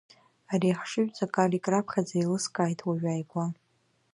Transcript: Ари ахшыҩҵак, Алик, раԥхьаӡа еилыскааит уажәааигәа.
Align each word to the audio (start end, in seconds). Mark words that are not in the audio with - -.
Ари 0.53 0.69
ахшыҩҵак, 0.75 1.33
Алик, 1.43 1.65
раԥхьаӡа 1.71 2.15
еилыскааит 2.17 2.79
уажәааигәа. 2.87 3.43